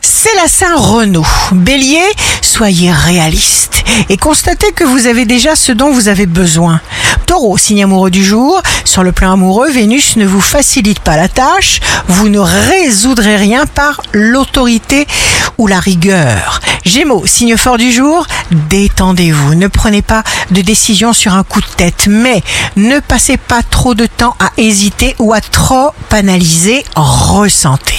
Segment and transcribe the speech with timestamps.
[0.00, 1.26] c'est la Saint-Renaud.
[1.52, 2.02] Bélier,
[2.40, 6.80] soyez réaliste et constatez que vous avez déjà ce dont vous avez besoin.
[7.26, 11.28] Taureau, signe amoureux du jour, sur le plan amoureux, Vénus ne vous facilite pas la
[11.28, 15.06] tâche, vous ne résoudrez rien par l'autorité
[15.58, 16.60] ou la rigueur.
[16.84, 18.26] Gémeaux, signe fort du jour,
[18.70, 22.42] détendez-vous, ne prenez pas de décision sur un coup de tête, mais
[22.76, 27.95] ne passez pas trop de temps à hésiter ou à trop analyser, ressentez.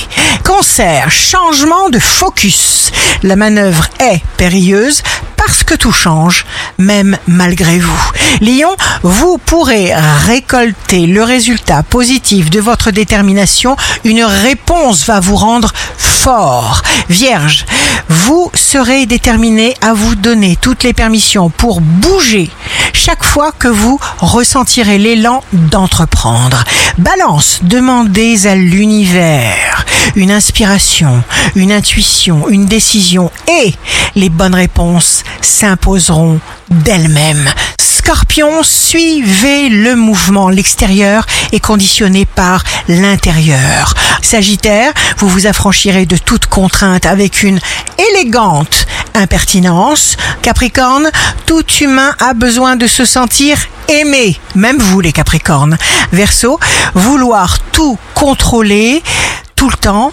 [0.61, 2.91] Changement de focus.
[3.21, 5.03] La manœuvre est périlleuse
[5.35, 6.45] parce que tout change,
[6.79, 8.11] même malgré vous.
[8.41, 9.93] Lion, vous pourrez
[10.25, 13.77] récolter le résultat positif de votre détermination.
[14.03, 16.81] Une réponse va vous rendre fort.
[17.07, 17.65] Vierge,
[18.09, 22.49] vous serez déterminé à vous donner toutes les permissions pour bouger
[22.97, 26.63] chaque fois que vous ressentirez l'élan d'entreprendre.
[26.97, 31.23] Balance, demandez à l'univers une inspiration,
[31.55, 33.73] une intuition, une décision et
[34.15, 37.47] les bonnes réponses s'imposeront d'elles-mêmes.
[37.79, 40.49] Scorpion, suivez le mouvement.
[40.49, 43.93] L'extérieur est conditionné par l'intérieur.
[44.21, 47.59] Sagittaire, vous vous affranchirez de toute contrainte avec une
[48.11, 48.87] élégante
[49.17, 50.17] impertinence.
[50.41, 51.09] Capricorne,
[51.45, 55.77] tout humain a besoin de se sentir aimé, même vous les Capricornes.
[56.11, 56.59] Verseau,
[56.93, 59.03] vouloir tout contrôler
[59.55, 60.11] tout le temps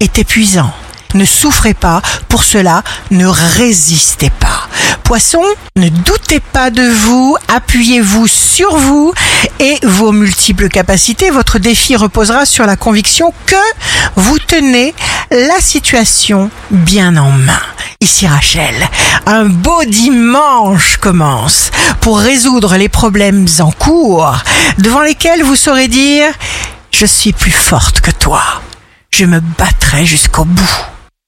[0.00, 0.72] est épuisant.
[1.14, 4.68] Ne souffrez pas, pour cela, ne résistez pas.
[5.02, 5.42] Poisson,
[5.76, 9.12] ne doutez pas de vous, appuyez-vous sur vous
[9.58, 11.30] et vos multiples capacités.
[11.30, 13.56] Votre défi reposera sur la conviction que
[14.14, 14.94] vous tenez
[15.32, 17.60] la situation bien en main.
[18.02, 18.74] Ici Rachel,
[19.26, 21.70] un beau dimanche commence
[22.00, 24.38] pour résoudre les problèmes en cours
[24.78, 26.28] devant lesquels vous saurez dire⁇
[26.90, 28.42] Je suis plus forte que toi,
[29.10, 30.62] je me battrai jusqu'au bout⁇